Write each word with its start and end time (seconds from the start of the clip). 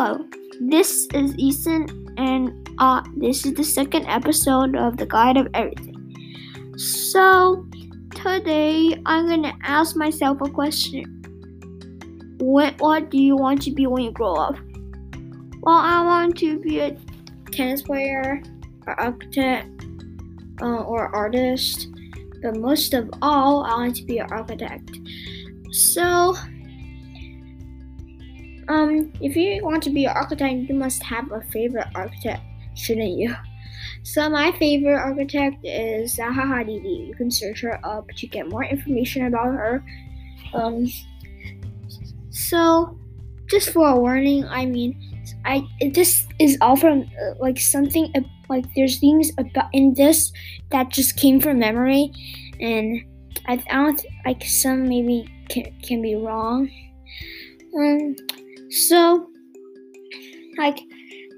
Hello, 0.00 0.24
this 0.60 1.08
is 1.12 1.36
Ethan, 1.38 2.14
and 2.16 2.70
uh, 2.78 3.02
this 3.16 3.44
is 3.44 3.54
the 3.54 3.64
second 3.64 4.06
episode 4.06 4.76
of 4.76 4.96
the 4.96 5.04
Guide 5.04 5.36
of 5.36 5.48
Everything. 5.54 6.14
So, 6.76 7.66
today 8.14 9.02
I'm 9.06 9.28
gonna 9.28 9.58
ask 9.64 9.96
myself 9.96 10.40
a 10.40 10.48
question. 10.50 11.02
What, 12.38 12.80
what 12.80 13.10
do 13.10 13.18
you 13.18 13.34
want 13.34 13.60
to 13.62 13.72
be 13.72 13.88
when 13.88 14.04
you 14.04 14.12
grow 14.12 14.34
up? 14.34 14.54
Well, 15.62 15.78
I 15.78 16.04
want 16.04 16.38
to 16.38 16.60
be 16.60 16.78
a 16.78 16.96
tennis 17.50 17.82
player, 17.82 18.40
or 18.86 19.00
architect, 19.00 19.84
uh, 20.62 20.82
or 20.84 21.12
artist, 21.12 21.88
but 22.40 22.54
most 22.54 22.94
of 22.94 23.10
all, 23.20 23.64
I 23.64 23.74
want 23.74 23.96
to 23.96 24.04
be 24.04 24.18
an 24.18 24.30
architect. 24.30 24.96
So, 25.72 26.36
um, 28.68 29.12
if 29.20 29.34
you 29.34 29.64
want 29.64 29.82
to 29.84 29.90
be 29.90 30.04
an 30.04 30.12
architect, 30.14 30.68
you 30.68 30.74
must 30.74 31.02
have 31.02 31.30
a 31.32 31.40
favorite 31.50 31.88
architect, 31.94 32.42
shouldn't 32.74 33.18
you? 33.18 33.34
So 34.02 34.28
my 34.28 34.52
favorite 34.52 34.98
architect 34.98 35.56
is 35.64 36.16
Zaha 36.16 36.44
Hadid. 36.44 37.08
You 37.08 37.14
can 37.14 37.30
search 37.30 37.62
her 37.62 37.80
up 37.84 38.08
to 38.16 38.26
get 38.26 38.48
more 38.48 38.64
information 38.64 39.26
about 39.26 39.54
her. 39.54 39.84
Um, 40.54 40.86
so, 42.30 42.98
just 43.46 43.70
for 43.70 43.88
a 43.88 43.96
warning, 43.96 44.44
I 44.44 44.66
mean, 44.66 44.96
I 45.44 45.66
this 45.92 46.26
is 46.38 46.58
all 46.60 46.76
from 46.76 47.02
uh, 47.02 47.34
like 47.38 47.58
something 47.58 48.10
uh, 48.14 48.20
like 48.48 48.64
there's 48.74 48.98
things 48.98 49.30
about 49.38 49.68
in 49.72 49.94
this 49.94 50.32
that 50.70 50.90
just 50.90 51.16
came 51.16 51.40
from 51.40 51.58
memory, 51.58 52.12
and 52.60 53.00
I, 53.46 53.54
I 53.70 53.74
don't 53.74 54.04
like 54.24 54.44
some 54.44 54.88
maybe 54.88 55.26
can, 55.48 55.64
can 55.82 56.02
be 56.02 56.14
wrong. 56.14 56.70
Um, 57.76 58.16
so, 58.70 59.28
like, 60.58 60.80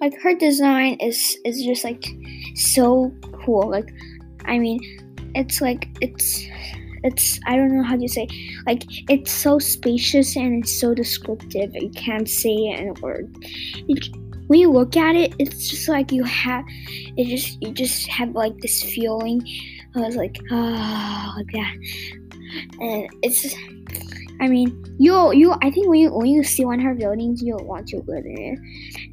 like 0.00 0.14
her 0.22 0.34
design 0.34 0.96
is 1.00 1.38
is 1.44 1.62
just 1.62 1.84
like 1.84 2.04
so 2.54 3.12
cool. 3.44 3.68
Like, 3.70 3.90
I 4.46 4.58
mean, 4.58 4.80
it's 5.34 5.60
like 5.60 5.88
it's 6.00 6.46
it's 7.02 7.38
I 7.46 7.56
don't 7.56 7.74
know 7.76 7.82
how 7.82 7.96
to 7.96 8.08
say 8.08 8.28
like 8.66 8.82
it's 9.10 9.30
so 9.30 9.58
spacious 9.58 10.36
and 10.36 10.62
it's 10.62 10.80
so 10.80 10.94
descriptive. 10.94 11.74
You 11.74 11.90
can't 11.90 12.28
say 12.28 12.50
it 12.50 12.80
in 12.80 12.88
a 12.88 13.00
word. 13.00 13.34
It, 13.88 14.08
when 14.46 14.58
you 14.58 14.72
look 14.72 14.96
at 14.96 15.14
it, 15.14 15.34
it's 15.38 15.68
just 15.68 15.88
like 15.88 16.10
you 16.10 16.24
have 16.24 16.64
it 16.68 17.26
just 17.26 17.62
you 17.62 17.72
just 17.72 18.08
have 18.08 18.30
like 18.34 18.56
this 18.58 18.82
feeling. 18.82 19.46
I 19.94 20.00
was 20.00 20.16
like, 20.16 20.38
oh, 20.50 21.34
like 21.36 21.52
that, 21.52 21.74
and 22.80 23.08
it's. 23.22 23.42
Just, 23.42 23.56
I 24.40 24.48
mean, 24.48 24.96
you 24.98 25.32
you 25.32 25.54
I 25.62 25.70
think 25.70 25.88
when 25.88 26.00
you 26.00 26.12
when 26.12 26.26
you 26.26 26.42
see 26.42 26.64
one 26.64 26.80
of 26.80 26.84
her 26.86 26.94
buildings, 26.94 27.42
you'll 27.42 27.64
want 27.64 27.88
to 27.88 27.98
live 28.06 28.24
in 28.24 28.38
it. 28.38 28.58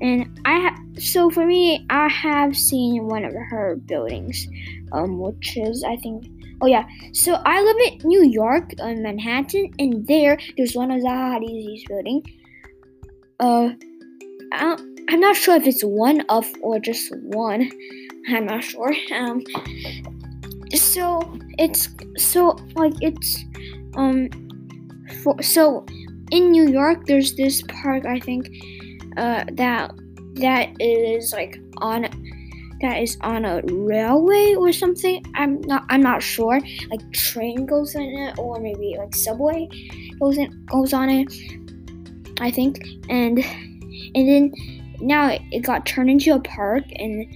And 0.00 0.40
I 0.44 0.58
have 0.58 1.02
so 1.02 1.30
for 1.30 1.46
me, 1.46 1.86
I 1.88 2.08
have 2.08 2.56
seen 2.56 3.06
one 3.06 3.24
of 3.24 3.32
her 3.32 3.76
buildings, 3.76 4.46
um, 4.92 5.18
which 5.18 5.56
is 5.56 5.82
I 5.82 5.96
think 5.96 6.26
oh 6.60 6.66
yeah. 6.66 6.84
So 7.12 7.40
I 7.44 7.62
live 7.62 7.76
in 7.86 8.08
New 8.08 8.24
York, 8.24 8.74
in 8.78 9.02
Manhattan, 9.02 9.72
and 9.78 10.06
there 10.06 10.38
there's 10.58 10.76
one 10.76 10.90
of 10.90 11.00
Zaha 11.00 11.40
Hadid's 11.40 11.84
building. 11.88 12.22
Uh, 13.40 13.70
I 14.52 14.76
I'm 15.08 15.20
not 15.20 15.36
sure 15.36 15.56
if 15.56 15.66
it's 15.66 15.82
one 15.82 16.20
of 16.28 16.46
or 16.60 16.78
just 16.78 17.12
one. 17.16 17.70
I'm 18.28 18.46
not 18.46 18.62
sure. 18.62 18.94
Um, 19.14 19.42
so 20.74 21.38
it's 21.58 21.88
so 22.16 22.56
like 22.74 22.94
it's 23.00 23.44
um 23.96 24.28
for 25.24 25.42
so 25.42 25.84
in 26.30 26.50
New 26.50 26.68
York 26.68 27.06
there's 27.06 27.34
this 27.34 27.62
park 27.62 28.06
I 28.06 28.20
think 28.20 28.48
uh, 29.16 29.44
that 29.54 29.90
that 30.34 30.70
is 30.80 31.32
like 31.32 31.58
on 31.78 32.06
that 32.80 33.02
is 33.02 33.16
on 33.22 33.44
a 33.44 33.62
railway 33.64 34.54
or 34.54 34.72
something. 34.72 35.24
I'm 35.34 35.60
not 35.62 35.84
I'm 35.88 36.02
not 36.02 36.22
sure. 36.22 36.60
Like 36.90 37.12
train 37.12 37.66
goes 37.66 37.94
in 37.94 38.02
it 38.02 38.38
or 38.38 38.60
maybe 38.60 38.96
like 38.98 39.14
subway 39.14 39.68
goes 40.20 40.36
in 40.36 40.66
goes 40.66 40.92
on 40.92 41.08
it. 41.08 41.32
I 42.40 42.50
think 42.50 42.84
and 43.08 43.38
and 44.14 44.28
then 44.28 44.52
now 45.00 45.36
it 45.50 45.60
got 45.60 45.86
turned 45.86 46.10
into 46.10 46.34
a 46.34 46.40
park 46.40 46.84
and 46.96 47.26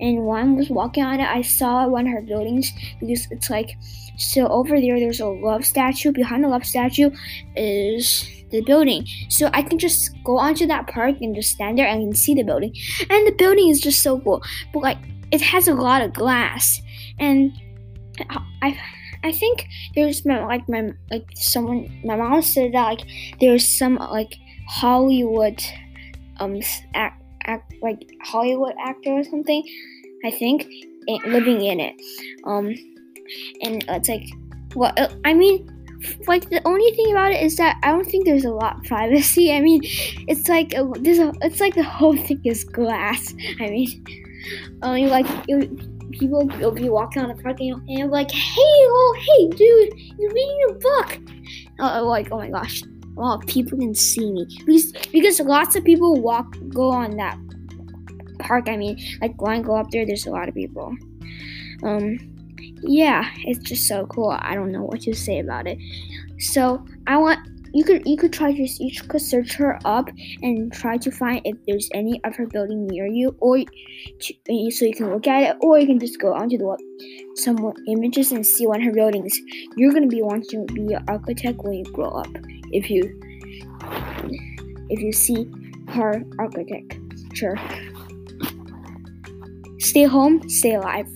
and 0.00 0.24
one 0.24 0.56
was 0.56 0.70
walking 0.70 1.04
on 1.04 1.20
it. 1.20 1.28
I 1.28 1.42
saw 1.42 1.86
one 1.88 2.06
of 2.06 2.12
her 2.12 2.22
buildings 2.22 2.72
because 3.00 3.26
it's 3.30 3.50
like 3.50 3.76
so 4.16 4.46
over 4.48 4.80
there. 4.80 4.98
There's 4.98 5.20
a 5.20 5.26
love 5.26 5.64
statue. 5.64 6.12
Behind 6.12 6.44
the 6.44 6.48
love 6.48 6.64
statue 6.64 7.10
is 7.56 8.28
the 8.50 8.62
building. 8.62 9.06
So 9.28 9.50
I 9.52 9.62
can 9.62 9.78
just 9.78 10.10
go 10.24 10.38
onto 10.38 10.66
that 10.66 10.86
park 10.86 11.16
and 11.20 11.34
just 11.34 11.50
stand 11.50 11.78
there 11.78 11.86
and 11.86 12.02
can 12.02 12.14
see 12.14 12.34
the 12.34 12.42
building. 12.42 12.74
And 13.10 13.26
the 13.26 13.32
building 13.32 13.68
is 13.68 13.80
just 13.80 14.02
so 14.02 14.20
cool. 14.20 14.42
But 14.72 14.82
like 14.82 14.98
it 15.30 15.40
has 15.40 15.68
a 15.68 15.74
lot 15.74 16.02
of 16.02 16.14
glass 16.14 16.80
and 17.18 17.52
I 18.62 18.78
I 19.24 19.32
think 19.32 19.66
there's 19.94 20.24
my, 20.24 20.44
like 20.44 20.68
my 20.68 20.92
like 21.10 21.26
someone 21.34 22.00
my 22.04 22.16
mom 22.16 22.42
said 22.42 22.72
that 22.72 22.84
like 22.84 23.00
there's 23.40 23.66
some 23.66 23.96
like 23.96 24.34
Hollywood 24.68 25.62
um 26.38 26.60
act, 26.94 27.17
act 27.48 27.74
like 27.82 28.10
Hollywood 28.22 28.74
actor 28.80 29.10
or 29.10 29.24
something 29.24 29.62
I 30.24 30.30
think 30.30 30.68
living 31.26 31.62
in 31.62 31.80
it 31.80 31.94
um 32.44 32.74
and 33.62 33.84
it's 33.88 34.08
like 34.08 34.28
well 34.74 34.92
I 35.24 35.34
mean 35.34 35.74
like 36.26 36.48
the 36.50 36.60
only 36.64 36.90
thing 36.92 37.10
about 37.10 37.32
it 37.32 37.42
is 37.42 37.56
that 37.56 37.78
I 37.82 37.90
don't 37.90 38.04
think 38.04 38.24
there's 38.24 38.44
a 38.44 38.50
lot 38.50 38.78
of 38.78 38.84
privacy. 38.84 39.52
I 39.56 39.60
mean, 39.60 39.80
it's 39.84 40.48
like 40.48 40.72
a, 40.74 40.88
there's 41.00 41.18
a, 41.18 41.32
it's 41.42 41.60
like 41.60 41.74
the 41.74 41.82
whole 41.82 42.16
thing 42.16 42.40
is 42.44 42.64
glass. 42.64 43.34
I 43.60 43.68
mean, 43.68 44.04
only 44.82 45.06
like 45.06 45.26
it, 45.48 45.70
people 46.12 46.46
will 46.60 46.72
be 46.72 46.88
walking 46.88 47.22
on 47.22 47.28
the 47.28 47.42
parking 47.42 47.72
lot 47.72 47.82
and 47.88 48.10
like, 48.10 48.30
hey, 48.30 48.60
oh, 48.60 49.16
hey, 49.20 49.48
dude, 49.56 50.18
you're 50.18 50.32
reading 50.32 50.60
a 50.70 50.72
book. 50.74 51.18
Uh, 51.80 52.02
like, 52.04 52.28
oh 52.32 52.38
my 52.38 52.50
gosh, 52.50 52.82
well, 53.18 53.40
people 53.48 53.76
can 53.76 53.94
see 53.96 54.30
me 54.30 54.46
because 54.64 54.92
because 55.12 55.40
lots 55.40 55.74
of 55.74 55.84
people 55.84 56.20
walk 56.20 56.56
go 56.68 56.90
on 56.90 57.16
that 57.16 57.36
park. 58.38 58.68
I 58.68 58.76
mean, 58.76 58.96
like 59.20 59.40
when 59.42 59.52
I 59.52 59.60
go 59.60 59.74
up 59.76 59.90
there, 59.90 60.06
there's 60.06 60.26
a 60.26 60.30
lot 60.30 60.48
of 60.48 60.54
people. 60.54 60.96
Um, 61.82 62.18
yeah, 62.80 63.28
it's 63.38 63.58
just 63.68 63.88
so 63.88 64.06
cool. 64.06 64.38
I 64.40 64.54
don't 64.54 64.70
know 64.70 64.84
what 64.84 65.00
to 65.00 65.14
say 65.14 65.40
about 65.40 65.66
it. 65.66 65.78
So 66.38 66.84
I 67.08 67.16
want 67.16 67.40
you 67.72 67.84
could 67.84 68.06
you 68.06 68.16
could 68.16 68.32
try 68.32 68.52
to 68.52 68.62
you 68.62 69.02
could 69.08 69.20
search 69.20 69.54
her 69.54 69.78
up 69.84 70.08
and 70.42 70.72
try 70.72 70.96
to 70.96 71.10
find 71.10 71.40
if 71.44 71.56
there's 71.66 71.88
any 71.94 72.20
of 72.24 72.34
her 72.36 72.46
building 72.46 72.86
near 72.86 73.06
you, 73.06 73.36
or 73.40 73.58
to, 73.58 74.34
eh, 74.48 74.70
so 74.70 74.84
you 74.84 74.94
can 74.94 75.10
look 75.10 75.26
at 75.26 75.42
it, 75.42 75.56
or 75.60 75.78
you 75.78 75.86
can 75.86 75.98
just 75.98 76.18
go 76.18 76.34
onto 76.34 76.58
the 76.58 76.64
web, 76.64 76.78
some 77.36 77.72
images 77.86 78.32
and 78.32 78.46
see 78.46 78.66
one 78.66 78.80
of 78.80 78.86
her 78.86 78.92
buildings. 78.92 79.38
You're 79.76 79.92
gonna 79.92 80.06
be 80.06 80.22
wanting 80.22 80.66
to 80.66 80.74
be 80.74 80.94
an 80.94 81.04
architect 81.08 81.58
when 81.58 81.74
you 81.74 81.84
grow 81.92 82.10
up 82.10 82.28
if 82.72 82.90
you 82.90 83.02
if 84.90 85.00
you 85.00 85.12
see 85.12 85.50
her 85.88 86.22
architecture. 86.38 87.56
Stay 89.78 90.04
home, 90.04 90.48
stay 90.48 90.74
alive. 90.74 91.06